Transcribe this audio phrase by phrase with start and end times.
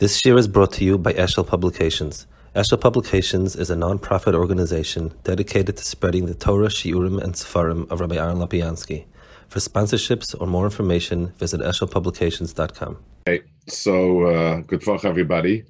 [0.00, 2.26] This year is brought to you by Eshel Publications.
[2.56, 8.00] Eshel Publications is a non-profit organization dedicated to spreading the Torah, Shiurim, and Sefarim of
[8.00, 9.04] Rabbi Aaron Lopiansky.
[9.48, 12.96] For sponsorships or more information, visit eshelpublications.com.
[13.28, 15.64] Okay, so uh, good luck, everybody.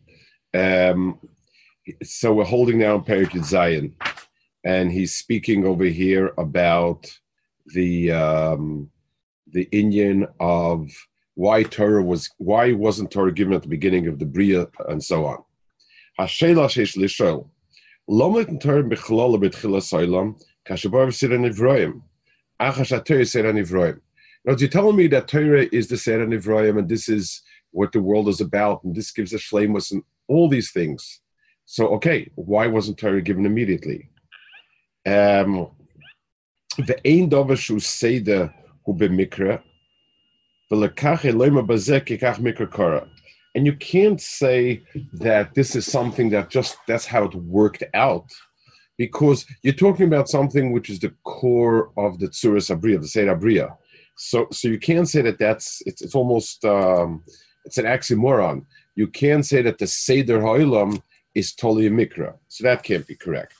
[0.54, 1.18] Um,
[2.04, 3.96] so we're holding now in Perikid Zion,
[4.62, 7.12] and he's speaking over here about
[7.66, 8.90] the um,
[9.48, 10.88] the inyan of
[11.40, 15.24] why Torah was why wasn't Torah given at the beginning of the Bria and so
[15.24, 15.38] on.
[16.18, 17.48] Hashela sheish lishol.
[18.06, 22.02] Lomit Torah bichlala betchila soilam kashabar sir an Ivroim.
[22.60, 23.56] Achash Torah sir an
[24.44, 27.92] Now, you're telling me that Torah is the Ser an Ivroim and this is what
[27.92, 31.20] the world is about and this gives a shlemus and all these things.
[31.64, 34.10] So, okay, why wasn't Torah given immediately?
[35.06, 35.70] Um,
[36.76, 38.52] the ein dover shu seder
[38.84, 39.62] hu b'mikra
[43.54, 48.30] and you can't say that this is something that just that's how it worked out,
[48.96, 53.36] because you're talking about something which is the core of the Tzuras Abriya, the Seder
[53.36, 53.76] Abriya.
[54.16, 57.24] So, so you can't say that that's it's, it's almost um,
[57.64, 58.64] it's an oxymoron.
[58.94, 61.02] You can't say that the Seder Ha'ilam
[61.34, 62.34] is totally a mikra.
[62.48, 63.54] So that can't be correct.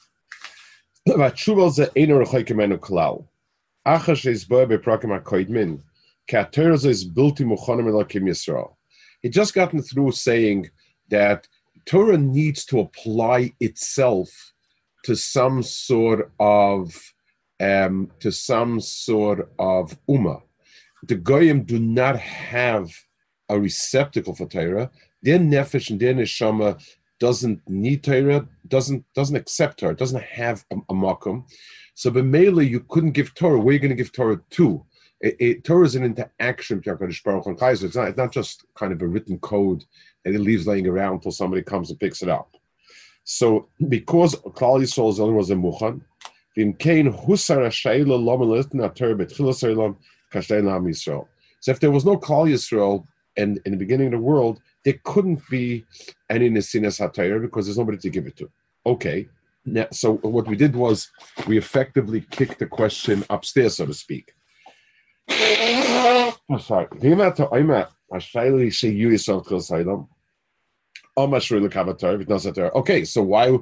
[9.22, 10.70] He just gotten through saying
[11.08, 11.48] that
[11.86, 14.28] Torah needs to apply itself
[15.04, 16.94] to some sort of
[17.60, 20.42] um, to some sort of ummah.
[21.02, 22.90] The goyim do not have
[23.48, 24.90] a receptacle for Torah.
[25.22, 26.82] Their nefesh and their neshama
[27.18, 31.44] doesn't need Torah, doesn't doesn't accept Torah, doesn't have a, a makom.
[31.94, 33.58] So, b'meila, you couldn't give Torah.
[33.58, 34.86] Where are you going to give Torah to?
[35.20, 39.38] It, it, Torah is an interaction It's not, it's not just kind of a written
[39.38, 39.84] code
[40.24, 42.56] that it leaves laying around until somebody comes and picks it up.
[43.24, 46.00] So because Klal Yisrael Zon was a muchan.
[51.60, 53.04] So if there was no Klal Yisrael
[53.36, 55.84] and in the beginning of the world, there couldn't be
[56.28, 58.50] any Nesinas HaTorah because there's nobody to give it to.
[58.86, 59.28] Okay,
[59.66, 61.10] now, so what we did was
[61.46, 64.34] we effectively kicked the question upstairs, so to speak.
[66.52, 66.88] Oh, sorry.
[67.02, 67.36] I'm at
[68.12, 70.08] Ashayli say you yourself to Salem.
[71.16, 73.58] Okay, so why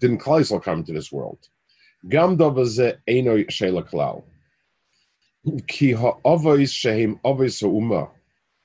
[0.00, 1.38] didn't Klal come into this world?
[5.68, 8.08] Ki ha'avois shehem avois ha'uma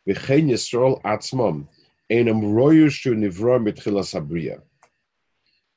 [0.07, 1.68] v'chein Yisrael atzmam
[2.09, 4.62] enam royu shu nivro mitchilas habriya.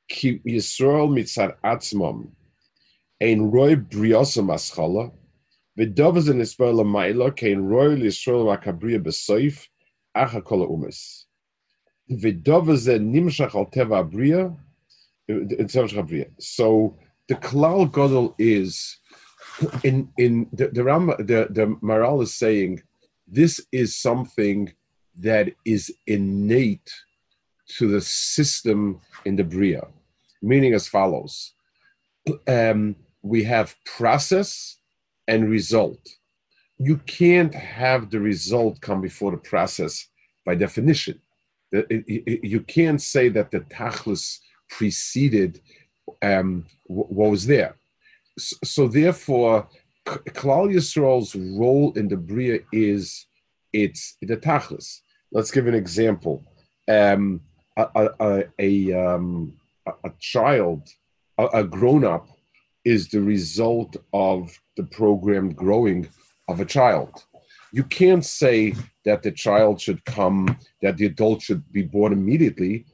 [0.09, 2.31] Ki Yisrael mitzad atzmam
[3.21, 5.13] ein roy briosam aschala
[5.81, 9.67] V'dovas in Yisrael l'mayla kein roy l'Yisrael v'akabriya b'soif
[10.15, 11.27] acha kol ha'umis.
[12.11, 14.57] V'dovas nimshach al teva abriya
[16.39, 16.97] so
[17.29, 18.99] the klal gadol is
[19.85, 22.83] in in the the, Ram, the the Maharal is saying
[23.29, 24.73] this is something
[25.17, 26.93] that is innate
[27.77, 29.87] to the system in the bria,
[30.43, 31.53] meaning as follows:
[32.49, 34.79] um, we have process
[35.31, 36.03] and result.
[36.77, 40.09] You can't have the result come before the process
[40.45, 41.21] by definition.
[41.73, 45.61] You can't say that the tachlis preceded
[46.21, 47.77] um, what was there.
[48.65, 49.69] So, therefore,
[50.07, 53.27] Klal Yisrael's role in the Bria is
[53.73, 55.01] it's the tachlis.
[55.31, 56.43] Let's give an example.
[56.89, 57.43] Um,
[57.77, 59.55] a, a, a, um,
[59.87, 60.89] a, child,
[61.39, 62.27] a, a grown up,
[62.85, 66.09] is the result of the programmed growing
[66.49, 67.25] of a child.
[67.73, 68.75] You can't say
[69.05, 72.87] that the child should come, that the adult should be born immediately,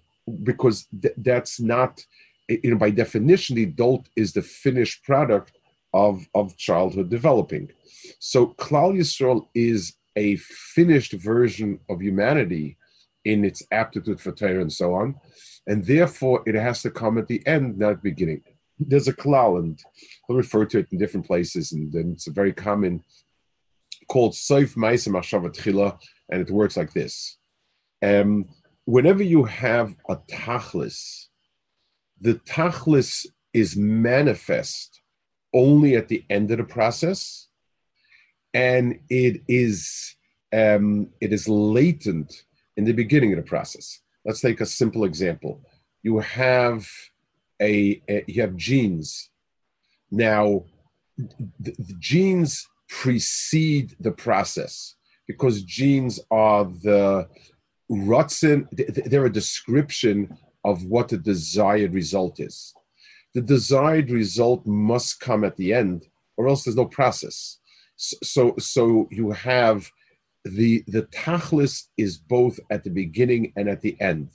[0.42, 2.04] because th- that's not,
[2.48, 5.52] you know, by definition, the adult is the finished product
[5.94, 7.70] of, of childhood developing.
[8.18, 12.76] So Klal Yisrael is a finished version of humanity
[13.24, 15.14] in its aptitude for Torah and so on.
[15.66, 18.42] And therefore, it has to come at the end, not beginning
[18.78, 19.78] there's a klal, and
[20.28, 23.02] we'll refer to it in different places, and then it's a very common
[24.08, 25.98] called Soif Maisa Mashavat
[26.30, 27.38] and it works like this.
[28.02, 28.46] Um,
[28.84, 31.26] whenever you have a tachlis,
[32.20, 35.00] the tachlis is manifest
[35.54, 37.48] only at the end of the process,
[38.54, 40.16] and it is
[40.52, 42.44] um, it is latent
[42.76, 44.00] in the beginning of the process.
[44.24, 45.60] Let's take a simple example.
[46.02, 46.86] You have
[47.60, 49.30] a, a you have genes.
[50.10, 50.64] Now,
[51.16, 54.94] the, the genes precede the process
[55.26, 57.28] because genes are the
[57.90, 58.66] Rutzen,
[59.10, 62.74] they're a description of what the desired result is.
[63.34, 66.06] The desired result must come at the end,
[66.36, 67.58] or else there's no process.
[67.96, 69.90] So, so you have
[70.44, 74.30] the the tachlis is both at the beginning and at the end.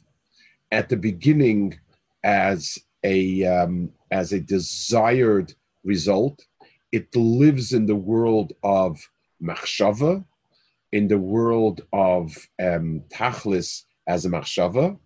[0.71, 1.79] At the beginning,
[2.23, 5.53] as a um, as a desired
[5.83, 6.45] result,
[6.91, 9.09] it lives in the world of
[9.41, 10.23] machshava,
[10.91, 14.97] in the world of um, tachlis as a machshava,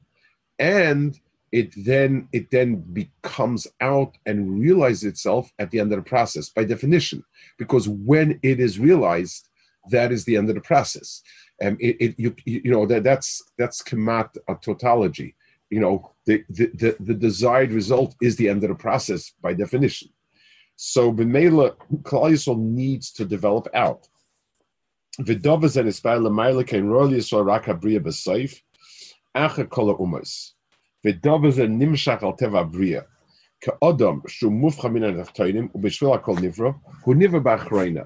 [0.60, 1.20] and
[1.52, 6.50] it then it then becomes out and realizes itself at the end of the process
[6.50, 7.24] by definition,
[7.58, 9.48] because when it is realized,
[9.90, 11.22] that is the end of the process.
[11.62, 15.36] And it, it you you know that that's that's kamat a tautology.
[15.76, 15.96] You know
[16.28, 20.08] the, the the the desired result is the end of the process by definition.
[20.78, 21.68] So B'meila
[22.08, 24.08] Klal Yisrael needs to develop out.
[25.20, 28.52] V'dovas and ispay l'mayla kein rol Yisrael rak habriya b'seif
[29.36, 30.54] acha kol umas.
[31.06, 33.04] V'dovas and nimshach al teva briya.
[33.62, 36.70] Ka'odom shu mufcha min ha-tachtoinim u'b'shvil ha-kol nivro
[37.04, 38.06] hu nivro ba'achroina.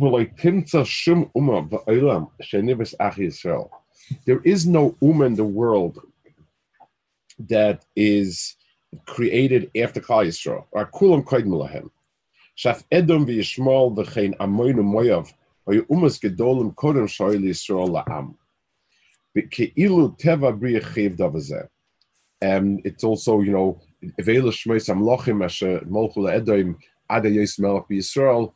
[0.00, 3.70] V'loi timtza shum umma ba'olam she'nivas achi Yisrael.
[4.24, 6.00] There is no umma in the world
[7.48, 8.56] that is
[9.06, 10.66] created after Klal Yisrael.
[10.72, 11.90] Or kulam koidim lahem.
[12.56, 15.32] Shaf Edom v'Yishmael v'chein amoynu moyav
[15.66, 18.34] hoyu umas gedolim kodem shoyl Yisrael la'am.
[19.50, 21.68] Ke'ilu teva b'riya chiv davazeh.
[22.42, 23.80] And it's also, you know,
[24.18, 26.78] Vela Shmois Amlochim Asher Molchul Edom
[27.10, 28.52] Ada Yis Melech Yisrael.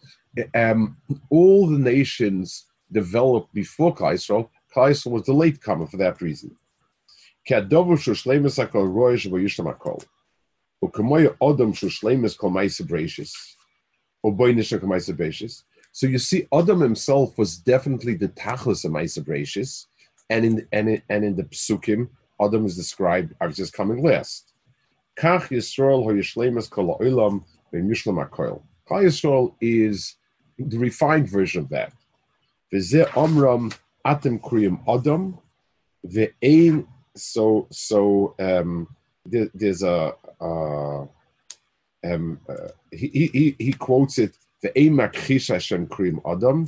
[0.55, 0.97] Um,
[1.31, 5.11] all the nations developed before Klal Yisrael.
[5.13, 6.57] Was the late comer for that reason.
[15.97, 19.87] So you see, Adam himself was definitely the tachlis of Maisa
[20.31, 22.09] and in and in, and in the psukim,
[22.41, 24.53] Adam is described as just coming last.
[25.19, 28.63] Kach Yisrael hoyishlemas kol olam b'mishlam akoil.
[28.89, 30.17] Klal Yisrael is
[30.59, 31.93] the refined version of that.
[32.73, 33.77] V'zeh omram
[34.07, 35.39] atem kriyim Adam
[36.07, 36.87] ve'ein
[37.17, 38.89] so so um,
[39.27, 41.07] there, there's a uh,
[42.05, 45.15] um, uh, he, he, he quotes it the Eimak
[45.49, 46.67] Hashem Krim Adam,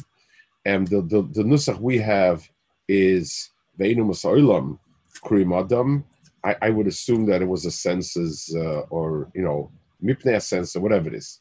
[0.64, 2.46] and the, the, the nusach we have
[2.88, 3.50] is
[3.80, 4.78] Veinu Masoilam
[5.22, 6.04] Krim Adam.
[6.44, 9.70] I, I would assume that it was a census uh, or you know
[10.02, 11.40] Mipnei or whatever it is.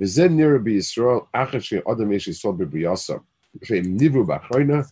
[0.00, 3.22] V'zen nira b'Yisrael achar she Adam yesh Yisrael b'briyasa
[3.62, 4.86] she'im nivru b'achroina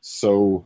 [0.00, 0.64] So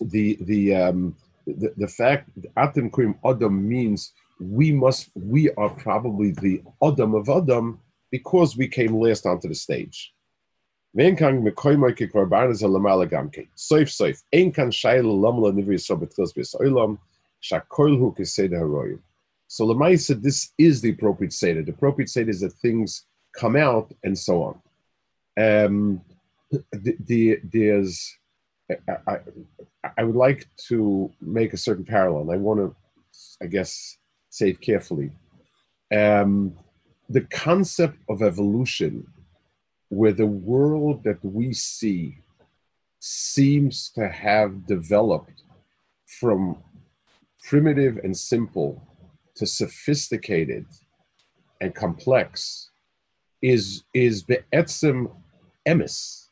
[0.00, 6.32] the the um, the, the fact Atem Krim Adam means we must we are probably
[6.32, 7.80] the Adam of Adam
[8.10, 10.12] because we came last onto the stage.
[19.48, 21.62] So Lamaisa, this is the appropriate seder.
[21.62, 23.04] The appropriate seder is that things
[23.38, 24.60] come out and so on.
[25.38, 26.00] Um,
[26.72, 28.16] the, the, there's
[29.06, 29.18] I,
[29.96, 32.22] I, would like to make a certain parallel.
[32.22, 32.74] and I want to,
[33.40, 33.98] I guess,
[34.30, 35.12] say it carefully.
[35.94, 36.56] Um,
[37.08, 39.06] the concept of evolution,
[39.88, 42.18] where the world that we see
[42.98, 45.42] seems to have developed
[46.06, 46.56] from
[47.44, 48.82] primitive and simple
[49.36, 50.66] to sophisticated
[51.60, 52.70] and complex,
[53.42, 55.10] is is be'etzim
[55.66, 56.26] emis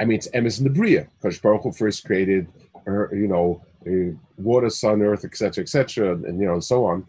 [0.00, 2.48] I mean, it's emes in the Bria, because Baruch Hu first created,
[2.86, 3.62] er, you know,
[4.36, 7.06] water, sun, earth, etc., etc., and you know, and so on.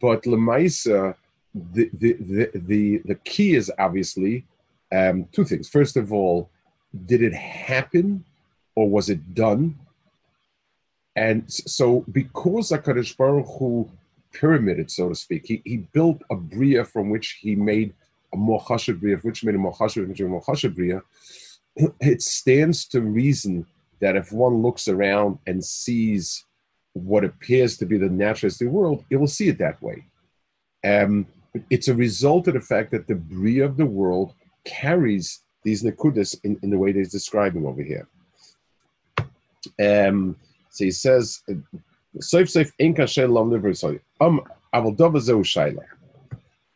[0.00, 1.14] But Lemaisa,
[1.54, 4.44] the, the the the the key is obviously
[4.92, 5.68] um, two things.
[5.68, 6.50] First of all,
[7.06, 8.24] did it happen,
[8.74, 9.78] or was it done?
[11.14, 13.90] And so, because Hakadosh Baruch Hu
[14.32, 17.94] pyramided, so to speak, he, he built a bria from which he made
[18.36, 21.02] a mochashed bria, which made a mochashed, which made a bria
[22.00, 23.66] it stands to reason
[24.00, 26.44] that if one looks around and sees
[26.92, 30.04] what appears to be the naturalistic world, it will see it that way.
[30.84, 31.26] Um,
[31.70, 36.38] it's a result of the fact that the bria of the world carries these nakudas
[36.44, 38.06] in, in the way he's describing over here.
[39.82, 40.36] Um,
[40.70, 41.42] so he says,
[42.18, 43.52] "Soif soif ein kasher lam
[44.20, 45.84] Um, aval dova zeu shaila.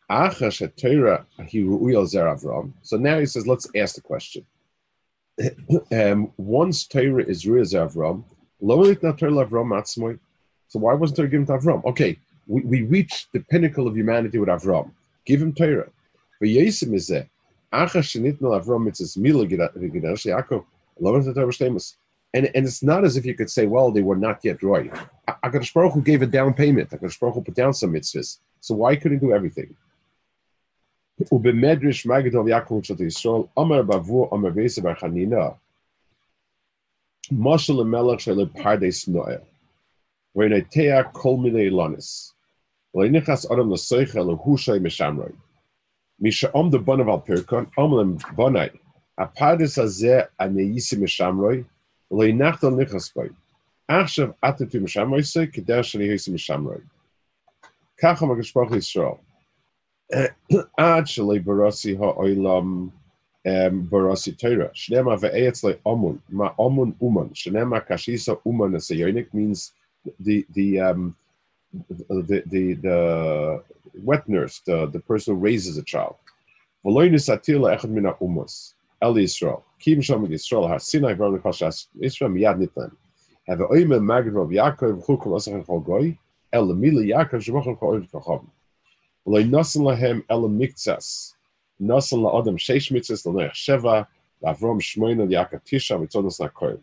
[2.81, 4.45] So now he says, let's ask the question
[5.91, 8.23] um, once Torah is Ruiz Avram,
[10.67, 11.85] So why wasn't Torah given to Avram?
[11.85, 14.91] Okay, we, we reached the pinnacle of humanity with Avram.
[15.25, 15.89] Give him Torah.
[16.39, 17.29] But is there.
[22.33, 24.91] And, and it's not as if you could say, well, they were not yet right.
[25.27, 26.89] HaKadosh Baruch Hu gave a down payment.
[26.89, 28.39] HaKadosh Baruch Hu put down some mitzvahs.
[28.59, 29.75] So why couldn't do everything?
[31.32, 35.48] ובמדרש מגדול יעקב של ישראל, אמר בעבור אמר ועשר בר חנינה,
[37.32, 39.38] משל למלך של פרדס נוער,
[40.36, 42.34] ונטע כל מיני לונס,
[42.94, 45.32] ולנכנס אדם לסויכה להושי משמרוי.
[46.20, 48.66] מי שעומד בונו על פרקון, אומרים בוני,
[49.18, 51.62] הפרדס הזה אני ייסי משמרוי,
[52.10, 53.28] ולנחת על נכנס בוי.
[53.88, 56.76] עכשיו עתתי משמרוי זה, כדרך שאני ייסי משמרוי.
[58.02, 59.14] ככה מגשפוך ישראל.
[60.11, 60.27] Eh,
[60.77, 62.91] actually barasi ha'olam
[63.45, 64.69] barasi Torah.
[64.73, 67.29] Shnema ve'etzle omun ma omun uman.
[67.29, 69.71] Shnema kashisa uman asayonik means
[70.19, 71.15] the the um,
[72.09, 73.63] the the, the
[74.03, 76.15] wet nurse, the, the person who raises a child.
[76.85, 79.63] V'loinus atila echad mina umas el Yisrael.
[79.79, 82.91] Kim shalom Yisrael har sinai v'ram lekashas Yisrael miyad nitlan.
[83.47, 86.17] Have oimer magid Rav Yaakov chukum asachin chol goy
[86.51, 88.45] el mila Yaakov shemachon kol oiv kachom.
[89.25, 91.35] They nasan lahem elam miktsas.
[91.79, 94.07] Nasan la'adam sheish mitzvahs l'noach sheva
[94.41, 96.79] la'avrom shmoin al yakab tisha v'tzonos la'koyim.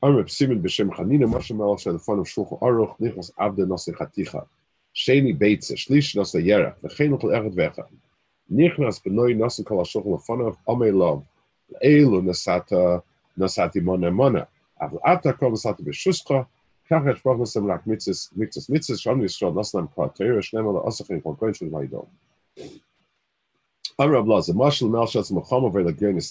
[0.00, 4.46] Amr b'shem Chanina Moshe Melech shel fun Aruch nichos abde nasan chaticha.
[4.94, 7.84] Sheni beitze shlish nasan yerach v'chein uchel echad vecha.
[8.52, 10.92] Nichnas b'noi nasan kol ha'shulchan l'fun of amei
[12.22, 13.02] nasata
[13.36, 14.46] nasati mona mona.
[14.80, 16.46] Avl ata kol nasati b'shuscha
[16.88, 20.40] Kach et sprach es am lak mitzes, mitzes, mitzes, schon ist schon, das nahm Teure,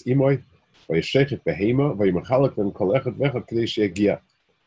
[0.06, 0.38] Imoi,
[1.44, 4.20] Behema, weil ihr Mechalak, wenn Kolechet, wechet, Kdesh, Yegia.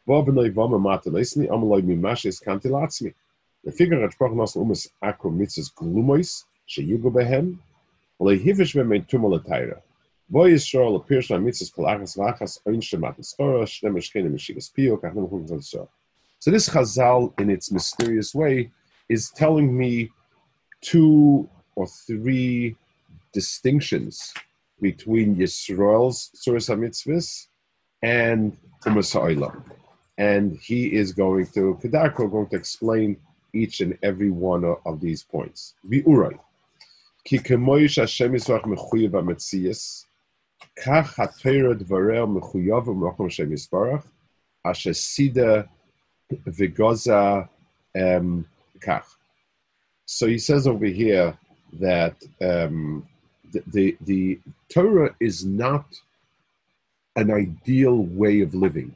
[0.05, 1.95] Wo bin ich, wo mate, leisni, amaloi, mi
[2.39, 3.13] kanti latzmi.
[3.63, 4.55] Der Figur hat sprach nas,
[5.31, 7.59] mitzes glumois, she yugo behem,
[8.19, 9.81] weil Hivish hivisch, Teire.
[10.31, 10.63] So this
[16.69, 18.69] Chazal, in its mysterious way,
[19.09, 20.11] is telling me
[20.81, 22.75] two or three
[23.33, 24.31] distinctions
[24.79, 27.47] between Yisrael's Surah HaMitzvahs
[28.03, 28.55] and
[28.85, 29.63] Umas Ha'olam.
[30.19, 33.17] And he is going to, Kedarko, going to explain
[33.53, 35.73] each and every one of these points.
[35.89, 36.37] V'uray.
[37.25, 37.39] Ki
[43.49, 44.03] Yisbarach,
[44.65, 45.67] asher sida
[46.31, 47.47] v'goza
[47.95, 48.45] um,
[48.79, 49.03] kach.
[50.05, 51.37] So he says over here
[51.73, 53.07] that um,
[53.51, 55.85] the, the, the Torah is not
[57.15, 58.95] an ideal way of living.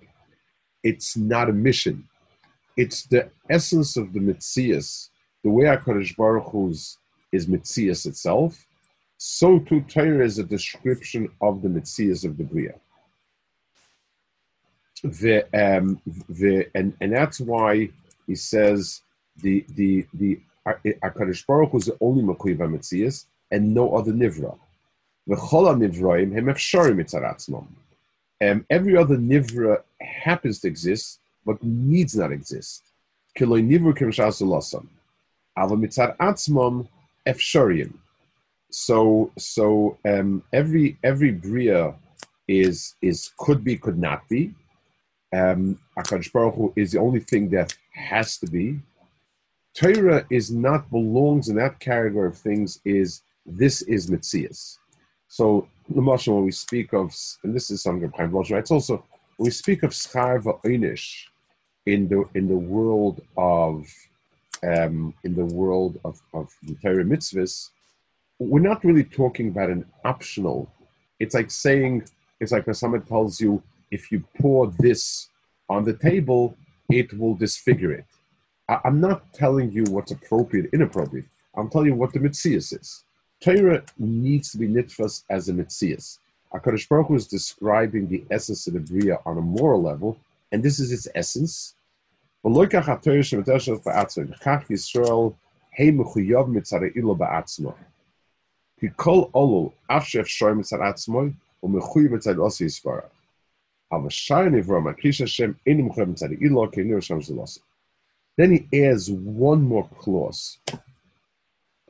[0.83, 2.07] It's not a mission.
[2.77, 5.09] It's the essence of the Mitzias,
[5.43, 6.97] the way HaKadosh Baruch Hu's
[7.31, 8.65] is Mitzias itself,
[9.17, 12.75] so too Torah is a description of the Mitzias of the Bria.
[15.03, 17.89] The, um, the, and, and that's why
[18.25, 19.01] he says
[19.38, 24.58] the, the, the HaKadosh Baruch is the only Makuiv HaMitzias, and no other nivra.
[28.41, 32.84] Um, every other nivra happens to exist, but needs not exist.
[33.38, 34.88] Kiloi nivru kimshas ulosam.
[35.58, 36.88] Ava mitzar atzmom
[37.25, 37.93] efsharim.
[38.73, 41.93] So, so um, every every bria
[42.47, 44.55] is is could be, could not be.
[45.31, 48.79] Um, Baruch Hu is the only thing that has to be.
[49.75, 52.79] Torah is not belongs in that category of things.
[52.83, 54.77] Is this is Mitzias.
[55.27, 59.03] So, Lamasha, when we speak of, and this is something of Chaim it's also,
[59.37, 61.25] when we speak of Schar Va'inish
[61.85, 63.87] in the, in the world of,
[64.63, 67.69] um, in the world of, of the Torah mitzvahs,
[68.43, 70.71] we're not really talking about an optional.
[71.19, 72.03] It's like saying,
[72.39, 75.29] it's like when someone tells you, if you pour this
[75.69, 76.57] on the table,
[76.89, 78.05] it will disfigure it.
[78.69, 81.25] I, am not telling you what's appropriate, inappropriate.
[81.55, 83.03] I'm telling you what the mitzvah is.
[83.39, 86.19] Torah needs to be nitfas as a mitzias.
[86.53, 90.17] HaKadosh Baruch Hu is describing the essence of the Bria on a moral level,
[90.51, 91.75] and this is its essence.
[104.49, 107.59] Nivro makrish Hashem inu mechuyav mitzar ilo ki nir Hashem zelosi.
[108.37, 110.57] Then he adds one more clause.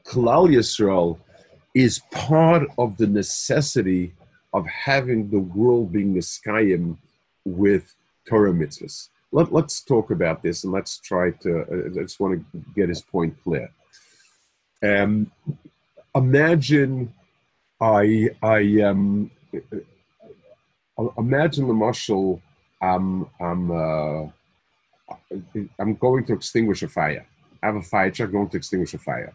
[0.05, 1.17] Klal Yisrael
[1.73, 4.13] is part of the necessity
[4.53, 6.97] of having the world being Niskayim
[7.45, 7.95] with
[8.27, 9.09] Torah mitzvahs.
[9.31, 12.89] Let, us talk about this and let's try to, uh, I just want to get
[12.89, 13.71] his point clear.
[14.83, 15.31] Um,
[16.15, 17.13] imagine,
[17.79, 19.31] I I um
[21.17, 22.41] imagine the marshal.
[22.81, 24.27] I'm I'm uh,
[25.79, 27.25] I'm going to extinguish a fire.
[27.61, 29.33] I have a fire truck going to extinguish a fire.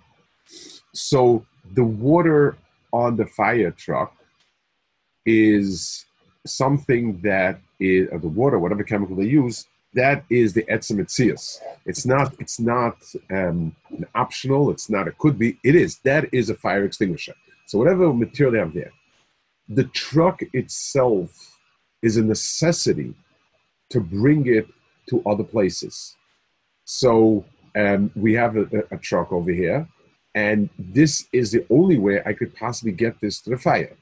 [0.92, 2.56] So the water
[2.92, 4.14] on the fire truck
[5.24, 6.04] is
[6.46, 11.00] something that is the water, whatever chemical they use, that is the etzem
[11.86, 12.34] It's not.
[12.38, 12.96] It's not
[13.30, 14.70] um, an optional.
[14.70, 15.08] It's not.
[15.08, 15.58] It could be.
[15.64, 15.98] It is.
[16.04, 17.34] That is a fire extinguisher.
[17.66, 18.92] So whatever material they have there,
[19.68, 21.58] the truck itself
[22.02, 23.14] is a necessity
[23.90, 24.66] to bring it
[25.08, 26.16] to other places.
[26.84, 27.44] So
[27.76, 29.88] um, we have a, a, truck over here,
[30.34, 33.96] and this is the only way I could possibly get this to the fire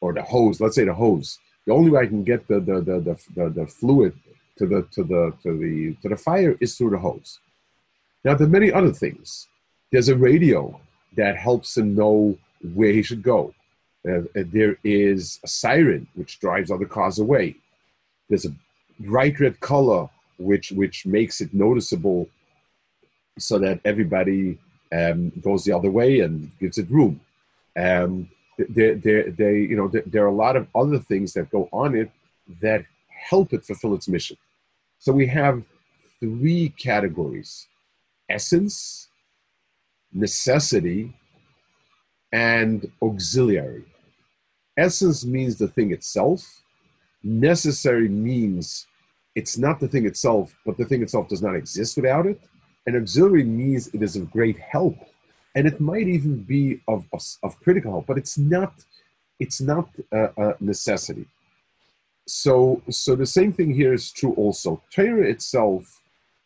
[0.00, 0.60] or the hose.
[0.60, 1.38] Let's say the hose.
[1.66, 4.14] The only way I can get the the, the, the, the, the fluid
[4.58, 7.38] to the to the to the to the fire is through the hose.
[8.24, 9.48] Now there are many other things.
[9.92, 10.80] There's a radio
[11.16, 12.36] that helps him know
[12.74, 13.54] where he should go.
[14.08, 17.56] Uh, there is a siren which drives other cars away.
[18.28, 18.54] There's a
[19.00, 22.28] bright red color which which makes it noticeable,
[23.38, 24.58] so that everybody
[24.92, 27.20] um, goes the other way and gives it room.
[27.76, 31.68] Um, there, there, they, you know, there are a lot of other things that go
[31.72, 32.10] on it
[32.60, 34.36] that help it fulfill its mission.
[34.98, 35.62] So we have
[36.20, 37.66] three categories
[38.28, 39.08] essence,
[40.12, 41.14] necessity,
[42.32, 43.84] and auxiliary.
[44.76, 46.62] Essence means the thing itself,
[47.22, 48.86] necessary means
[49.34, 52.40] it's not the thing itself, but the thing itself does not exist without it.
[52.86, 54.96] And auxiliary means it is of great help.
[55.54, 58.74] And it might even be of, of, of critical help, but it's not,
[59.40, 61.26] it's not a, a necessity
[62.28, 64.82] so so the same thing here is true also.
[64.94, 66.02] Torah itself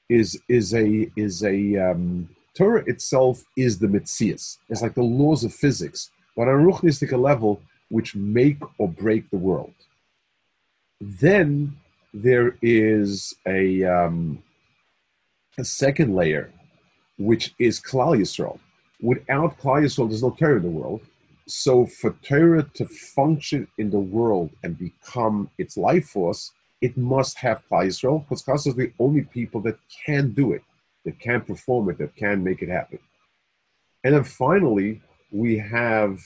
[0.08, 4.58] is is a is a um, Torah itself is the mitzias.
[4.68, 9.30] It's like the laws of physics, but on a ruchnistic level, which make or break
[9.30, 9.74] the world.
[11.00, 11.76] Then
[12.14, 14.42] there is a um,
[15.58, 16.52] a second layer,
[17.18, 18.58] which is Klal Yisrael.
[19.00, 21.00] Without Klal Yisrael, there's no Torah in the world
[21.47, 27.39] so for Torah to function in the world and become its life force, it must
[27.39, 30.63] have Klal Yisrael, because Klal is the only people that can do it,
[31.05, 32.99] that can perform it, that can make it happen.
[34.05, 35.00] And then finally,
[35.31, 36.21] we have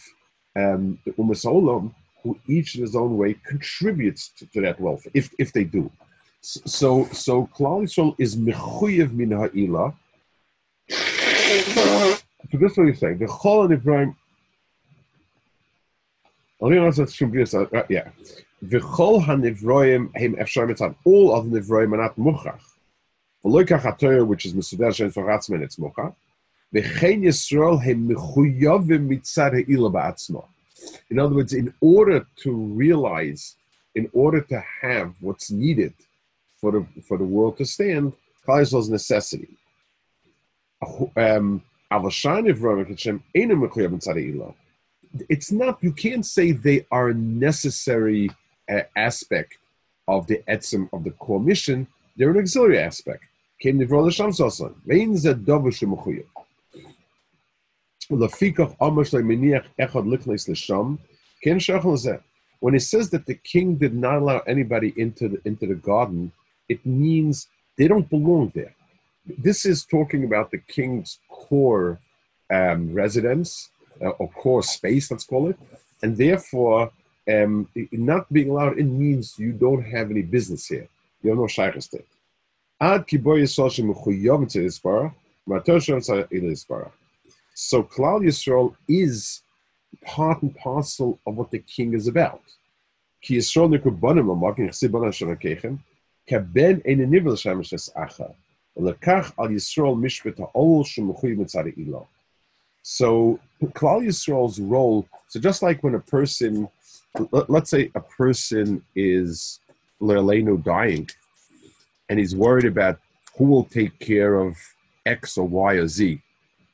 [0.56, 5.06] um, the Umas Olam, who each in his own way contributes to, to that wealth,
[5.14, 5.90] if, if they do.
[6.40, 9.94] So, so Klal Yisrael is mechuyev min ha'ila.
[10.88, 13.18] So this is what he's saying.
[13.18, 14.16] The Chol and Ibrahim
[16.58, 17.54] from Bris.
[17.88, 18.08] Yeah.
[18.62, 19.36] All of
[21.50, 22.60] the nivroim are not muchach.
[23.42, 26.14] Which is Mesuder Shem Zoratzman, it's muchach.
[26.74, 30.14] Yisrael heim mechuyavim mitzad ha'ila.
[31.10, 33.56] In other words, in order to realize,
[33.94, 35.94] in order to have what's needed
[36.60, 38.14] for the for the world to stand,
[38.46, 39.56] Klal is necessity.
[40.82, 44.54] Um, Avashan Nivroim Hashem ain't mechuyav mitzad ha'ila
[45.28, 48.30] it's not you can't say they are a necessary
[48.70, 49.58] uh, aspect
[50.08, 51.86] of the etzim of the core mission.
[52.16, 53.24] They're an auxiliary aspect.
[62.60, 66.32] When he says that the king did not allow anybody into the, into the garden,
[66.68, 68.74] it means they don't belong there.
[69.26, 71.98] This is talking about the king's core
[72.50, 73.70] um, residence,
[74.02, 75.58] uh, or core space, let's call it,
[76.02, 76.90] and therefore
[77.28, 80.88] um, not being allowed in means you don't have any business here.
[81.22, 82.02] You have no shaykhs there.
[82.80, 85.14] Ad kiboy yisrael shemuchuyov to ispara,
[85.46, 86.90] mator ispara.
[87.54, 89.40] So Klal Yisrael is
[90.04, 92.42] part and parcel of what the king is about.
[93.24, 93.70] Yisrael
[97.38, 98.34] shemesh acha.
[102.88, 105.08] So Klal Yisrael's role.
[105.26, 106.68] So just like when a person,
[107.32, 109.58] let, us say a person is
[110.00, 111.10] Lerleno dying,
[112.08, 113.00] and he's worried about
[113.36, 114.56] who will take care of
[115.04, 116.22] X or Y or Z.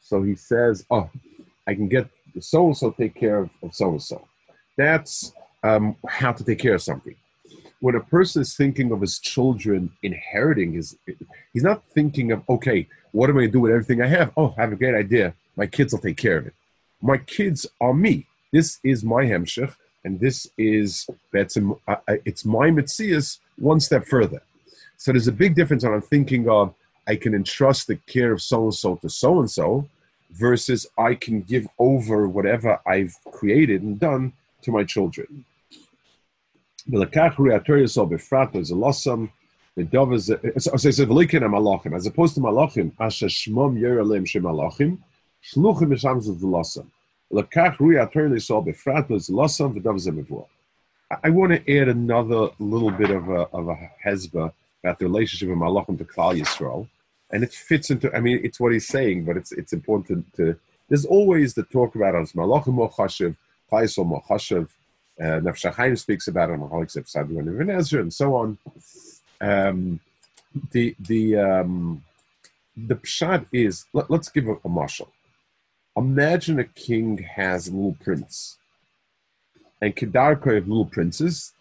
[0.02, 1.08] So he says, "Oh,
[1.66, 4.28] I can get so and so take care of so and so."
[4.76, 7.16] That's um, how to take care of something.
[7.80, 10.94] When a person is thinking of his children inheriting his,
[11.54, 14.30] he's not thinking of, okay, what am I going to do with everything I have?
[14.36, 15.34] Oh, I have a great idea.
[15.56, 16.54] My kids will take care of it.
[17.00, 18.26] My kids are me.
[18.52, 21.58] This is my hemshech, and this is that's
[22.24, 24.42] it's my mitzias one step further.
[24.96, 26.74] So there's a big difference when I'm thinking of
[27.06, 29.88] I can entrust the care of so and so to so and so
[30.30, 35.44] versus I can give over whatever I've created and done to my children.
[36.92, 37.36] As opposed
[42.34, 44.98] to malachim,
[45.42, 46.86] shluchim misham zul
[47.32, 49.08] Lekach rui ator lisol befrat.
[51.22, 54.52] I want to add another little bit of a, of a hezba
[54.82, 56.88] about the relationship of Malachim to Klal Yisrael,
[57.30, 58.14] and it fits into.
[58.14, 60.58] I mean, it's what he's saying, but it's it's important to.
[60.88, 63.36] There's always the talk about as Malachim Mochashiv,
[63.70, 64.68] Klal Yisrael Mochashiv.
[65.20, 68.58] Uh, Nefesh speaks about it, Mahalik Sadu and Ibn Ezra, and so on.
[69.40, 70.00] Um,
[70.72, 72.02] the the um,
[72.76, 75.08] the pshat is let, us give a, a marshal.
[75.96, 78.58] Imagine a king has a little prince
[79.82, 81.52] and Kedarko have little princes.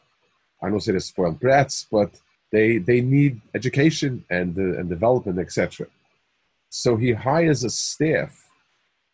[0.62, 2.12] I don't say they're spoiled brats, but
[2.52, 5.88] they they need education and uh, and development, etc.
[6.70, 8.48] So he hires a staff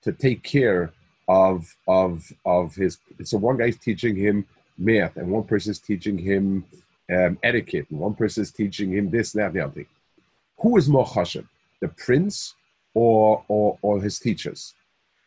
[0.03, 0.91] to take care
[1.27, 2.97] of of of his.
[3.23, 4.45] So one guy's teaching him
[4.77, 6.65] math, and one person is teaching him
[7.09, 9.87] um, etiquette, and one person is teaching him this, that, and the other thing.
[10.59, 11.47] Who is more chashav,
[11.81, 12.55] the prince
[12.93, 14.73] or or or his teachers?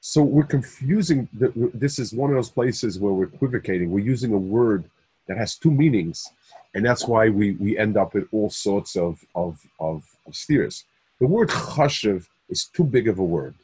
[0.01, 1.29] So we're confusing.
[1.33, 3.91] This is one of those places where we're equivocating.
[3.91, 4.85] We're using a word
[5.29, 6.27] that has two meanings,
[6.75, 10.85] and that's why we, we end up with all sorts of, of, of, of steers.
[11.21, 13.55] The word chashiv is too big of a word.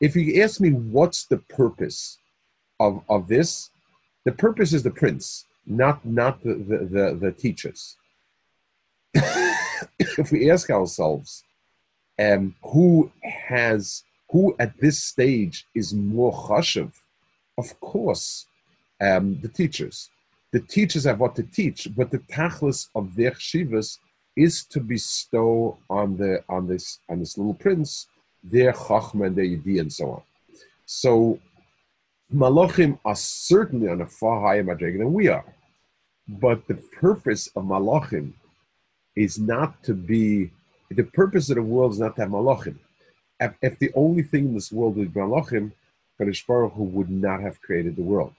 [0.00, 2.18] If you ask me what's the purpose
[2.80, 3.70] of, of this,
[4.24, 7.96] the purpose is the prince, not, not the, the, the, the teachers.
[9.14, 11.44] if we ask ourselves,
[12.18, 16.92] um, who has who at this stage is more chashav?
[17.58, 18.46] Of course,
[19.00, 20.10] um, the teachers.
[20.52, 23.98] The teachers have what to teach, but the tachlis of their shivas
[24.36, 28.06] is to bestow on the on this on this little prince
[28.44, 30.22] their chachma and their yidi and so on.
[30.84, 31.40] So
[32.34, 35.54] malachim are certainly on a far higher madrigal than we are,
[36.28, 38.32] but the purpose of malachim
[39.14, 40.50] is not to be.
[40.90, 42.78] The purpose of the world is not to have malachim
[43.40, 45.72] if, if the only thing in this world was Malachim,
[46.18, 48.34] Kadosh Baruch Hu would not have created the world.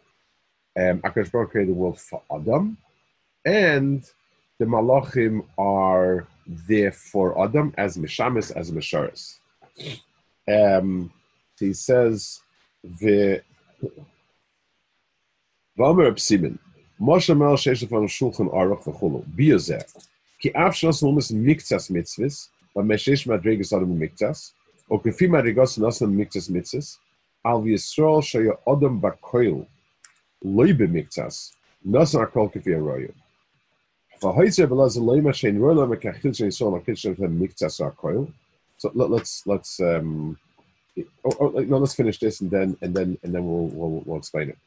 [0.75, 2.77] Um, Akash Baruch created the world for Adam,
[3.45, 4.03] and
[4.59, 9.37] the Malachim are there for Adam as Mishamis, as Misharis.
[10.47, 11.11] Um,
[11.59, 12.41] he says,
[12.83, 13.41] the
[15.77, 16.57] Vamer Psimin,
[16.99, 19.83] Moshe Mel Sheshafan Shulchan Aruch V'chulu, Biyazeh,
[20.39, 24.53] Ki Av Shos Lumis Miktas Mitzvahs, V'meshesh Madregas Adam Miktas,
[24.89, 26.97] O kefim harigos nosan miktas mitzvahs,
[27.43, 29.65] al v'yisrael sheya odom bakoil,
[30.43, 31.53] loy b'miktas,
[31.85, 33.15] nosan akol kefi aroyim.
[34.21, 38.31] V'hoyzer v'lazin loyma shein roila mekachil shein yisrael akitchen v'hem miktas akoil.
[38.77, 40.37] So let, us let's um,
[41.25, 44.17] oh, oh, no, let's finish this and then and then and then we'll we'll, we'll
[44.19, 44.57] explain it.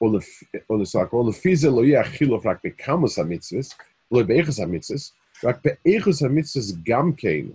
[0.00, 3.74] On the on the sak all the fize lo yachil of rak bekamus hamitzvus
[4.10, 5.12] lo beichus hamitzvus
[5.44, 7.54] rak beichus hamitzvus gam kein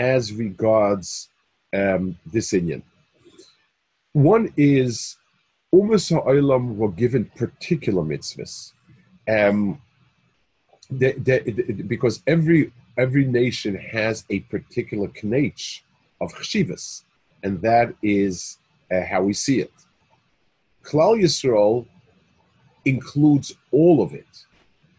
[0.00, 1.28] as regards
[1.74, 2.82] um, this inyan.
[4.12, 5.16] One is
[5.72, 8.72] Umas Ha'olam were given particular mitzvahs.
[9.28, 9.80] Um,
[10.90, 11.38] they, they,
[11.86, 15.82] because every every nation has a particular knech
[16.20, 17.04] of chshivas,
[17.44, 18.58] and that is
[18.90, 19.72] uh, how we see it.
[20.82, 21.86] Klal Yisrael
[22.84, 24.26] includes all of it.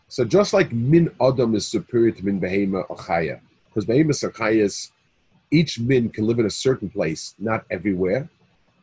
[0.08, 4.92] So just like min adam is superior to min behema or chaya, because Behemoth Sakayas,
[5.50, 8.30] each min can live in a certain place, not everywhere.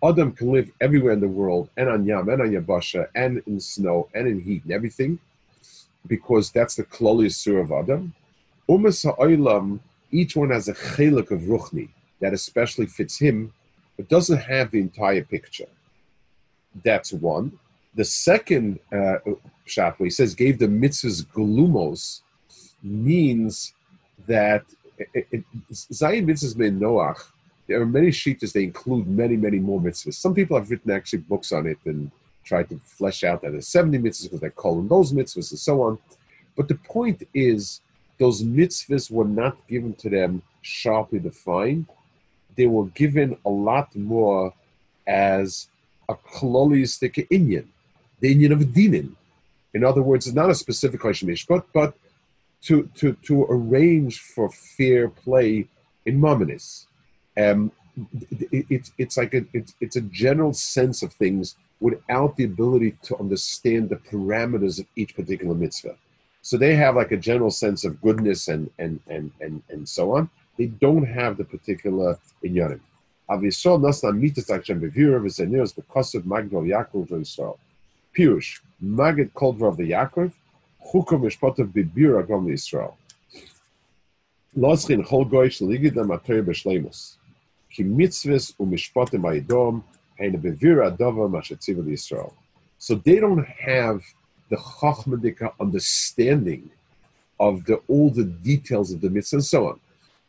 [0.02, 3.60] Adam can live everywhere in the world, and on Yam, and on Yabasha, and in
[3.60, 5.18] snow, and in heat, and everything,
[6.06, 8.14] because that's the klolius sur of Adam.
[8.68, 11.88] Umas ha'olam, each one has a chelik of ruchni
[12.20, 13.52] that especially fits him,
[13.96, 15.68] but doesn't have the entire picture.
[16.84, 17.58] That's one.
[17.94, 19.16] The second uh,
[19.66, 22.20] shot where he says gave the mitzvahs glumos
[22.82, 23.74] means
[24.26, 24.64] that
[25.72, 27.24] Zion mitzvahs ben Noach,
[27.66, 30.14] there are many shitas, they include many, many more mitzvahs.
[30.14, 32.10] Some people have written actually books on it and
[32.44, 35.82] tried to flesh out that there's 70 mitzvahs because they're calling those mitzvahs and so
[35.82, 35.98] on.
[36.56, 37.80] But the point is,
[38.18, 41.86] those mitzvahs were not given to them sharply defined.
[42.56, 44.52] They were given a lot more
[45.06, 45.68] as
[46.08, 47.66] a klolistic inyan,
[48.20, 49.14] the inyan of Dinin.
[49.74, 51.94] In other words, it's not a specific mishpat, but
[52.62, 55.66] to, to, to arrange for fair play
[56.06, 56.86] in Mominis.
[57.36, 57.72] Um,
[58.40, 62.96] it, it, it's like a, it's, it's a general sense of things without the ability
[63.02, 65.96] to understand the parameters of each particular mitzvah.
[66.42, 70.16] So they have like a general sense of goodness and and and and, and so
[70.16, 70.30] on.
[70.56, 72.80] They don't have the particular inyanim.
[73.30, 77.58] Avisol nasna mitas akshem bevira v'zeneros because of Magdal Yaakov Yisrael.
[78.16, 80.32] Pirush Magid Koldra of the Yaakov
[80.92, 82.94] Gom Yisrael.
[84.56, 85.48] Loschin Chol Goy.
[87.70, 87.84] Ki
[90.90, 92.32] adova mashetziva Yisrael.
[92.78, 94.02] So they don't have
[94.48, 96.70] the chachmadika understanding
[97.38, 99.80] of the all the details of the mitzvah and so on.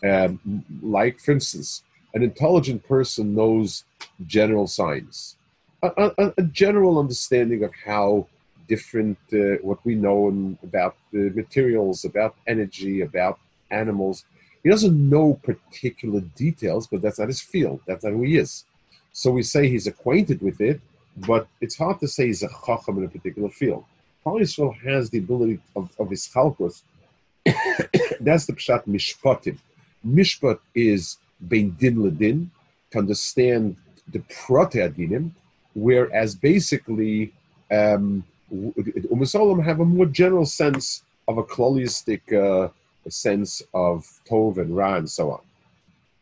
[0.01, 3.83] Um, like, for instance, an intelligent person knows
[4.25, 5.35] general signs,
[5.81, 8.27] a, a, a general understanding of how
[8.73, 10.19] different uh, what we know
[10.63, 13.35] about the materials, about energy, about
[13.81, 14.25] animals.
[14.63, 17.79] He doesn't know particular details, but that's not his field.
[17.87, 18.65] That's not who he is.
[19.11, 20.79] So we say he's acquainted with it,
[21.17, 23.83] but it's hard to say he's a chacham in a particular field.
[24.25, 26.75] Klal has the ability of, of his chalkos.
[28.19, 29.57] That's the pshat mishpatim.
[30.05, 32.49] Mishpat is bein din ledin,
[32.91, 33.75] to understand
[34.07, 35.31] the prote adinim,
[35.73, 37.33] whereas basically
[37.71, 42.69] um, Umasalam have a more general sense of a klalistic uh,
[43.09, 45.41] sense of tov and ra and so on.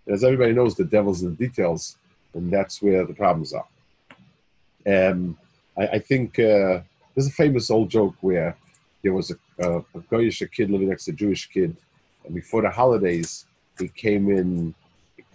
[0.05, 1.97] And as everybody knows, the devil's in the details,
[2.33, 3.67] and that's where the problems are.
[4.85, 5.37] Um,
[5.77, 6.79] I, I, think uh,
[7.13, 8.55] there's a famous old joke where
[9.03, 11.75] there was a, a, a Goyish kid living next to a Jewish kid,
[12.25, 13.45] and before the holidays,
[13.77, 14.73] he came in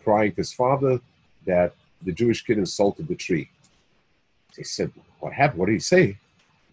[0.02, 1.00] crying to his father
[1.46, 3.50] that the Jewish kid insulted the tree.
[4.56, 5.60] He said, What happened?
[5.60, 6.18] What did he say?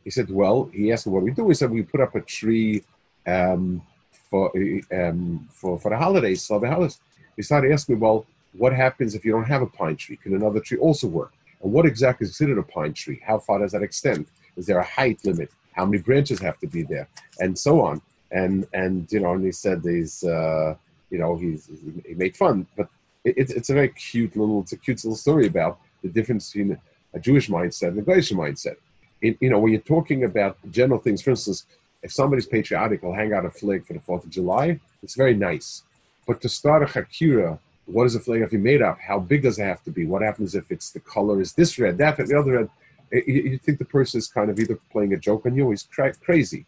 [0.03, 1.47] He said, Well, he asked what we do.
[1.47, 2.83] He said, We put up a tree
[3.27, 3.81] um,
[4.29, 4.51] for,
[4.91, 6.99] um, for, for the holidays, so the holidays.
[7.35, 10.17] He started asking me, Well, what happens if you don't have a pine tree?
[10.17, 11.33] Can another tree also work?
[11.61, 13.21] And what exactly is considered a pine tree?
[13.25, 14.27] How far does that extend?
[14.55, 15.51] Is there a height limit?
[15.73, 17.07] How many branches have to be there?
[17.39, 18.01] And so on.
[18.31, 20.75] And and you know, and he said these, uh,
[21.09, 21.69] you know, he's
[22.05, 22.89] he made fun, but
[23.23, 26.77] it's it's a very cute little, it's a cute little story about the difference between
[27.13, 28.75] a Jewish mindset and a Goyish mindset.
[29.21, 31.65] You know, when you're talking about general things, for instance,
[32.01, 34.79] if somebody's patriotic, will hang out a flag for the Fourth of July.
[35.03, 35.83] It's very nice,
[36.25, 38.99] but to start a chakira, what is a flag have you made up?
[38.99, 40.05] How big does it have to be?
[40.05, 42.69] What happens if it's the color is this red, that, and the other red?
[43.11, 45.83] you think the person is kind of either playing a joke on you or he's
[45.83, 46.65] cra- crazy.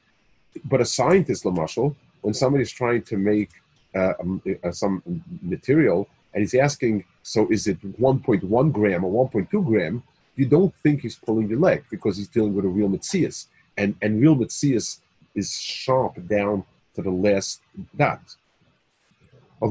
[0.65, 3.49] But a scientist, Lamashal, when somebody's trying to make
[3.95, 9.65] uh, um, uh, some material and he's asking, so is it 1.1 gram or 1.2
[9.65, 10.03] gram?
[10.41, 13.37] you don't think he's pulling your leg because he's dealing with a real mitzias.
[13.81, 14.87] And, and real mitzias
[15.41, 15.49] is
[15.81, 16.55] sharp down
[16.95, 17.51] to the last
[17.95, 18.23] dot.
[19.59, 19.65] So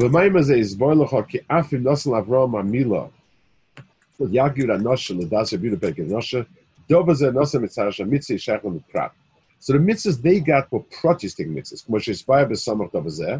[9.75, 11.87] the mitzvahs they got were protesting mitzvahs.
[11.87, 13.37] כמו שהסביר בסמך דבר זה,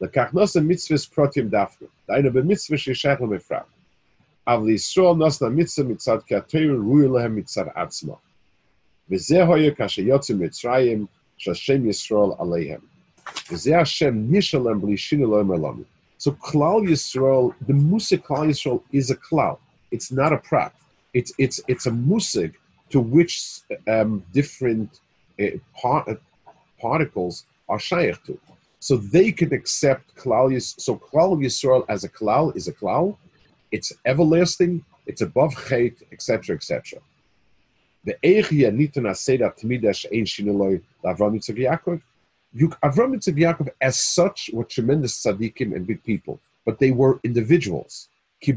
[0.00, 1.86] לקח נושא מצווה פרוטים דווקא.
[2.08, 3.81] דהיינו במצווה ששייך למפרט.
[4.47, 8.17] אבל לישראל נוסה מצווה מצד כתר ראוי להם מצד עצמו.
[9.11, 11.05] וזה היה כאשר יוצאים מצרים,
[11.37, 12.79] שהשם ישראל עליהם.
[13.51, 15.83] וזה השם נשלם בלי שינו לא אומר לנו.
[16.19, 19.57] So Klal Yisrael, the musik Klal Yisrael is a klal.
[19.91, 20.73] It's not a prat.
[21.13, 22.51] It's it's it's a musik
[22.89, 23.33] to which
[23.87, 24.89] um, different
[25.39, 26.15] uh, par- uh,
[26.81, 28.33] particles are shaykh to.
[28.79, 33.15] So they can accept Klal Yis- So Klal Yisrael as a Klal is a Klal.
[33.72, 34.84] it's everlasting.
[35.06, 37.00] It's above Chet, etc., etc.
[38.04, 42.00] The Eichia Nitana Seda Tmidash Ein Shineloi Avram Yitzchak Yaakov.
[42.82, 48.08] Avram Yitzchak Yaakov, as such, were tremendous tzaddikim and big people, but they were individuals.
[48.44, 48.50] So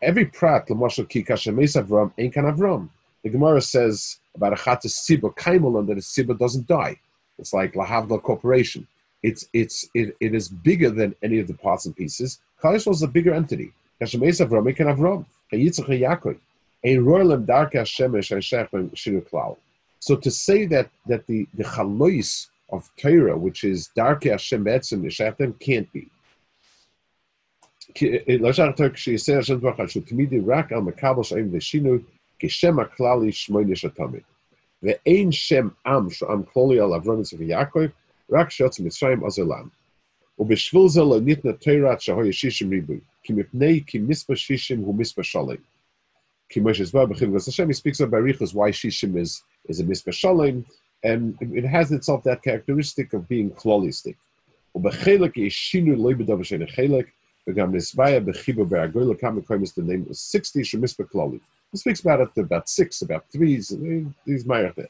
[0.00, 2.88] every prat, l'mashal ki kashemes Avram, ain't kan Avram.
[3.24, 6.96] The Gemara says about a chatas siba kaimolon that a siba doesn't die.
[7.38, 8.86] It's like lahavla corporation.
[9.28, 12.38] It's it's it, it is bigger than any of the parts and pieces.
[12.62, 13.72] Klal Yisrael is a bigger entity.
[14.00, 16.38] Hashem Esav Rami Ken Avram, Yitzchak Yaakov,
[16.84, 19.20] Ein Roilem Darka Shemesh Shech Ben Shir
[19.98, 25.02] So to say that that the the Chalois of Torah, which is Darke Hashem Betzim
[25.02, 26.08] Nishatem, can't be.
[28.00, 28.38] Eh, eh,
[34.82, 37.92] the Ein Shem Am Sham Kloli Al Avram Yitzchak Yaakov
[38.29, 38.89] שעים ושינוי, כשם הכללי שמונה שתמיד.
[38.89, 39.67] ואין שם עם שעם כלולי על אברהם יצחק ויעקב, רק שיוצא מצרים אז עולם.
[40.39, 42.99] ובשביל זה לא ניתנה תורת שהוי שישים ריבוי.
[43.23, 45.61] ki mipnei ki mispa shishim hu mispa shalim.
[46.49, 50.09] Ki Moshe Zbar b'chivgas Hashem, he speaks of Barichas why shishim is, is a mispa
[50.09, 50.65] shalim,
[51.03, 54.15] and it has itself that characteristic of being klolistic.
[54.75, 57.07] Ubechelek is shinu loy b'dav shein chelek,
[57.47, 61.39] v'gam nisvaya b'chiba b'agoy l'kam is the name of 60 shemispa kloli.
[61.71, 64.89] He speaks about it about six, about three, these mayach there.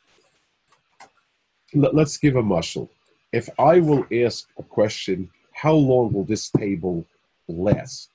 [1.73, 2.89] let, us give a mashal.
[3.31, 7.05] If I will ask a question, how long will this table
[7.47, 8.09] last?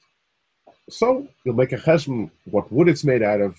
[0.89, 3.57] So you'll make a cheshbon what wood it's made out of,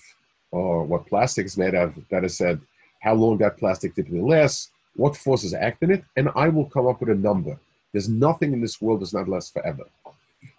[0.50, 2.08] or what plastic is made out of.
[2.10, 2.60] That is said,
[3.00, 6.86] how long that plastic typically lasts, what forces act in it, and I will come
[6.86, 7.58] up with a number.
[7.92, 9.84] There's nothing in this world that's not last forever.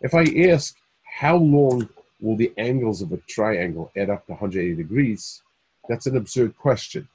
[0.01, 1.89] If I ask how long
[2.21, 5.41] will the angles of a triangle add up to 180 degrees,
[5.87, 7.07] that's an absurd question.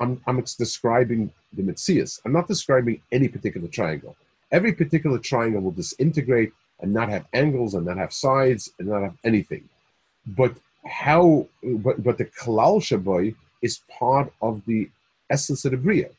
[0.00, 2.20] I'm, I'm describing the mitzias.
[2.24, 4.16] I'm not describing any particular triangle.
[4.50, 9.02] Every particular triangle will disintegrate and not have angles and not have sides and not
[9.02, 9.68] have anything.
[10.26, 10.54] But
[10.86, 14.90] how, but, but the Kalal Shaboy is part of the
[15.30, 16.10] essence of the Bria.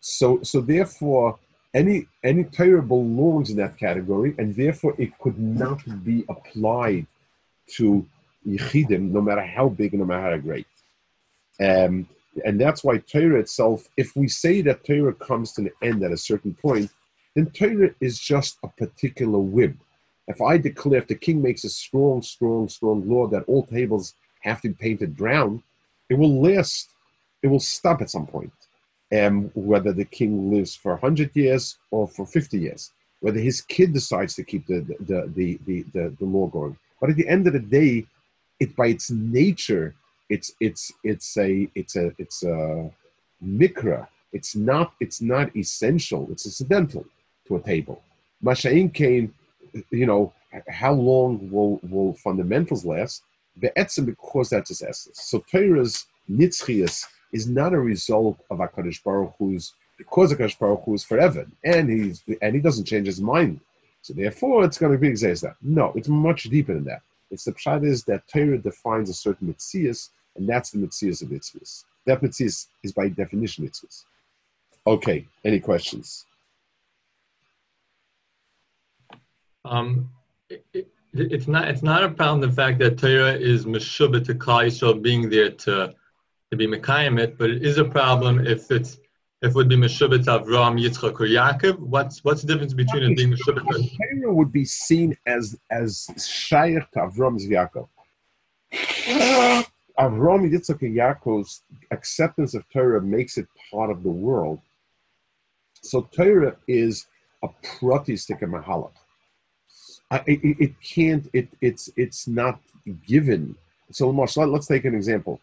[0.00, 1.38] So, so therefore,
[1.72, 7.06] any any Torah belongs in that category, and therefore it could not be applied
[7.76, 8.06] to
[8.46, 10.66] Yechidim, no matter how big no matter how great.
[11.58, 12.06] Um,
[12.44, 16.12] and that's why Torah itself, if we say that Torah comes to an end at
[16.12, 16.90] a certain point,
[17.34, 19.78] then Torah is just a particular whim.
[20.26, 24.14] If I declare, if the king makes a strong, strong, strong law that all tables
[24.40, 25.62] have to be painted brown,
[26.08, 26.90] it will last,
[27.42, 28.52] it will stop at some point.
[29.12, 33.92] Um, whether the king lives for 100 years or for 50 years, whether his kid
[33.92, 36.76] decides to keep the, the, the, the, the, the law going.
[37.00, 38.06] But at the end of the day,
[38.58, 39.94] it by its nature
[40.28, 42.90] it's it's it's a it's a it's a
[43.44, 44.06] mikra.
[44.32, 46.28] It's not it's not essential.
[46.30, 47.04] It's incidental
[47.46, 48.02] to a table.
[48.42, 49.34] Masha'in came,
[49.90, 50.32] you know,
[50.68, 53.22] how long will will fundamentals last?
[53.58, 55.20] Be'etzim because that's its essence.
[55.22, 60.94] So Torah's nitzchias is not a result of Hakadosh Baruch Hu's because Hakadosh Baruch Hu
[60.94, 63.60] is forever, and he's and he doesn't change his mind.
[64.02, 65.56] So therefore, it's going to be exactly that.
[65.62, 67.02] No, it's much deeper than that.
[67.34, 71.28] It's the pshat is that Torah defines a certain mitzias, and that's the mitzias of
[71.28, 71.84] mitzvahs.
[72.06, 74.04] That mitzias is by definition mitzvahs.
[74.86, 76.26] Okay, any questions?
[79.64, 80.10] Um,
[80.48, 84.34] it, it, it's not it's not a problem the fact that Torah is meshubah to
[84.34, 85.94] Klal Yisrael being there to
[86.50, 88.98] to be mekayim but it is a problem if it's
[89.44, 93.32] it would be Meshubet Avram, Yitzchak, or Yaakov, what's what's the difference between it being
[93.32, 93.64] Meshubet?
[93.68, 97.88] Torah would be seen as as Shaykh to Avram's Yaakov.
[99.98, 104.60] Avram, Yitzchak, and Yaakov's acceptance of Torah makes it part of the world.
[105.82, 107.06] So Torah is
[107.42, 108.92] a pratistic mahalach.
[110.26, 111.28] It, it, it can't.
[111.34, 112.60] It, it's it's not
[113.06, 113.56] given.
[113.92, 115.40] So let's take an example.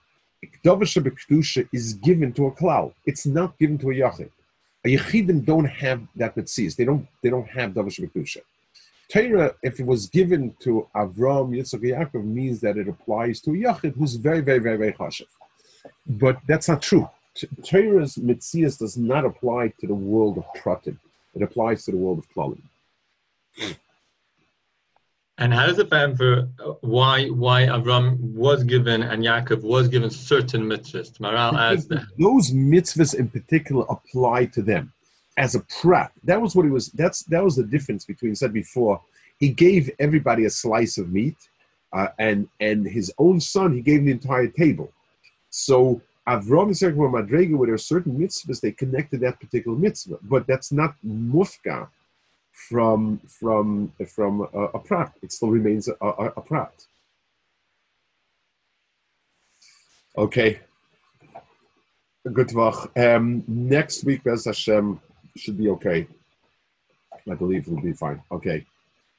[0.64, 2.94] Kedusha is given to a klal.
[3.06, 4.30] It's not given to a yachid.
[4.84, 6.76] A yachidim don't have that mitzvah.
[6.76, 7.08] They don't.
[7.22, 8.42] They don't have Davish Kedusha.
[9.12, 13.56] Torah, if it was given to Avram, Yitzchak, Yaakov, means that it applies to a
[13.56, 15.28] yachid who's very, very, very, very chashiv.
[16.08, 17.10] But that's not true.
[17.64, 20.98] Torah's mitzvah does not apply to the world of pratim.
[21.36, 22.62] It applies to the world of klalim.
[25.42, 29.88] And how does it fan for uh, why why Avram was given and Yaakov was
[29.88, 31.18] given certain mitzvahs?
[31.18, 34.94] Maharal as those mitzvahs in particular apply to them
[35.38, 36.12] as a prat.
[36.26, 36.90] That was what he was.
[36.90, 39.02] That's that was the difference between said before.
[39.40, 41.38] He gave everybody a slice of meat,
[41.92, 44.92] uh, and and his own son he gave the entire table.
[45.50, 48.62] So Avram and madrega with a certain mitzvahs.
[48.62, 51.88] They connected that particular mitzvah, but that's not mufka
[52.70, 55.14] from from from a, a prat.
[55.22, 56.74] It still remains a, a, a prat.
[60.18, 60.60] Okay.
[62.32, 62.92] Good talk.
[62.98, 65.00] Um, next week, Bez Hashem
[65.36, 66.08] should be okay.
[67.30, 68.22] I believe it'll be fine.
[68.32, 68.66] Okay.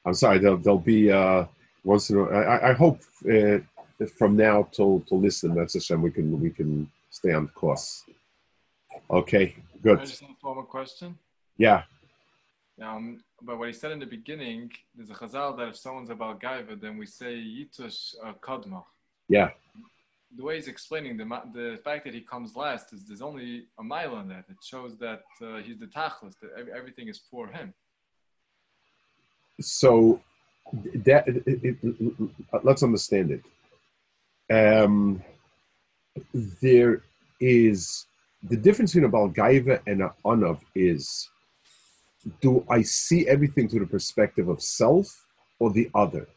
[0.05, 0.37] I'm sorry.
[0.37, 1.45] There'll, there'll be uh,
[1.83, 3.57] once in a, I, I hope uh,
[4.17, 5.55] from now till till listen.
[5.55, 6.01] That's Hashem.
[6.01, 8.03] We can we can stay on course.
[9.09, 9.55] Okay.
[9.81, 9.99] Good.
[9.99, 11.17] I just have more question.
[11.57, 11.83] Yeah.
[12.81, 16.39] Um, but what he said in the beginning, there's a chazal that if someone's about
[16.39, 18.83] gaiva, then we say yitush uh, kadma.
[19.27, 19.49] Yeah.
[20.35, 23.83] The way he's explaining the the fact that he comes last is there's only a
[23.83, 24.45] mile on that.
[24.49, 27.73] It shows that uh, he's the tachlis, that everything is for him.
[29.61, 30.21] So
[31.05, 33.43] that it, it, it- let's understand it.
[34.51, 35.23] Um,
[36.61, 37.01] there
[37.39, 38.05] is
[38.43, 41.29] the difference between a balgaiva and an anav is
[42.41, 45.25] do I see everything through the perspective of self
[45.59, 46.27] or the other?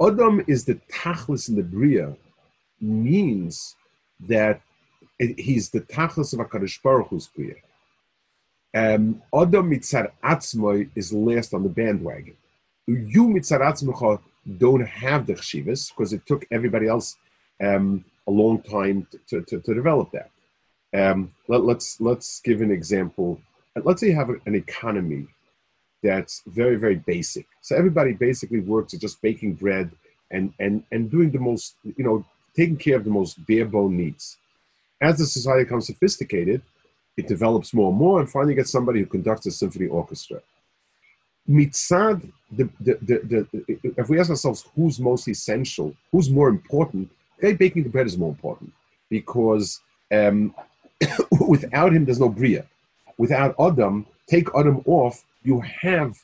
[0.00, 2.16] Adam is the tachlis in the bria
[2.80, 3.76] means
[4.20, 4.60] that
[5.18, 7.54] he's the tachlis of Hakadosh Baruch Hu's bria.
[8.74, 12.36] Um, Adam mitzad atzmoi is last on the bandwagon.
[12.86, 14.20] You mitzad atzmocha
[14.58, 17.16] don't have the chshivas because it took everybody else
[17.62, 20.30] um, a long time to, to, to develop that.
[20.94, 23.40] Um, let, let's let's give an example.
[23.76, 25.26] Let's say you have an economy
[26.02, 27.46] that's very very basic.
[27.60, 29.90] So everybody basically works at just baking bread
[30.30, 33.96] and and and doing the most you know taking care of the most bare bone
[33.96, 34.38] needs.
[35.00, 36.62] As the society becomes sophisticated,
[37.16, 40.40] it develops more and more, and finally gets somebody who conducts a symphony orchestra.
[41.48, 47.10] Mitzad, the, the, the, the, if we ask ourselves who's most essential, who's more important,
[47.38, 48.72] okay, baking the bread is more important
[49.10, 49.80] because
[50.12, 50.54] um,
[51.48, 52.64] without him, there's no Bria.
[53.18, 56.16] Without Adam, take Adam off, you have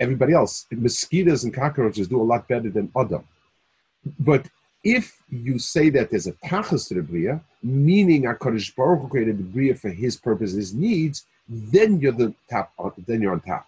[0.00, 0.66] everybody else.
[0.70, 3.24] Mosquitoes and cockroaches do a lot better than Adam.
[4.20, 4.48] But
[4.84, 9.38] if you say that there's a tachas to the bria, meaning Hakadosh Baruch Hu created
[9.38, 12.72] the bria for his purpose, his needs, then you're the top.
[12.78, 13.66] Uh, then you're on top.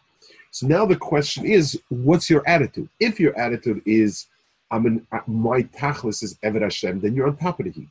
[0.50, 2.88] So now the question is, what's your attitude?
[3.00, 4.26] If your attitude is,
[4.70, 7.88] I'm an, uh, my tachlis is Eved Hashem, then you're on top of the heap.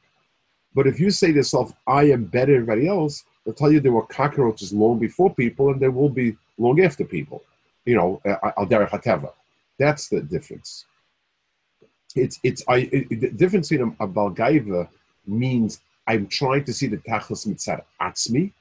[0.74, 3.80] But if you say to yourself, I am better than everybody else, they'll tell you
[3.80, 7.41] there were cockroaches long before people, and there will be long after people.
[7.86, 9.32] You know, al derech hateva.
[9.80, 10.86] That's the difference
[12.18, 14.88] it's it's I it, the difference in a, a balgaiva
[15.26, 18.52] means I'm trying to see the tachlis mitzad atzmi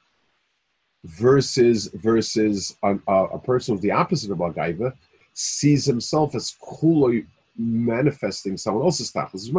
[1.03, 4.93] versus versus a, a, person of the opposite of balgaiva
[5.33, 7.25] sees himself as kuloi
[7.57, 9.49] manifesting someone else's tachlis,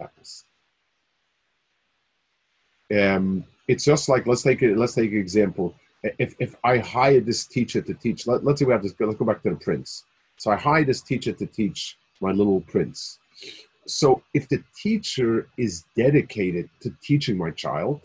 [0.00, 0.42] tachlis.
[2.90, 4.76] Um, it's just like let's take it.
[4.76, 5.74] Let's take an example.
[6.02, 8.94] If if I hire this teacher to teach, let, let's say we have this.
[8.98, 10.04] Let's go back to the prince.
[10.36, 13.18] So I hire this teacher to teach my little prince.
[13.86, 18.00] So if the teacher is dedicated to teaching my child,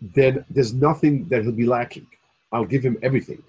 [0.00, 2.06] then there's nothing that he'll be lacking.
[2.52, 3.42] I'll give him everything.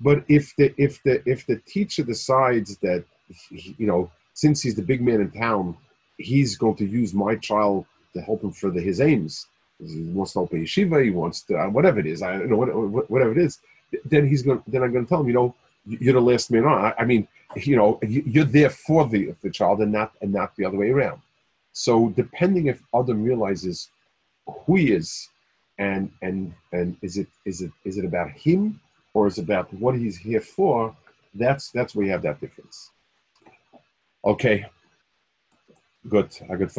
[0.00, 3.04] But if the if the if the teacher decides that
[3.50, 5.76] you know since he's the big man in town,
[6.16, 7.84] he's going to use my child
[8.14, 9.46] to help him further his aims.
[9.84, 11.04] He wants to open yeshiva.
[11.04, 12.22] He wants to uh, whatever it is.
[12.22, 13.58] I don't know whatever it is.
[14.04, 14.62] Then he's going.
[14.66, 15.28] Then I'm going to tell him.
[15.28, 15.54] You know,
[15.86, 16.92] you're the last man on.
[16.98, 17.26] I mean,
[17.56, 20.90] you know, you're there for the the child and not and not the other way
[20.90, 21.20] around.
[21.72, 23.90] So depending if Adam realizes
[24.46, 25.28] who he is,
[25.78, 28.80] and and and is it is it is it about him
[29.14, 30.94] or is it about what he's here for?
[31.34, 32.90] That's that's where you have that difference.
[34.24, 34.66] Okay.
[36.08, 36.30] Good.
[36.48, 36.72] A good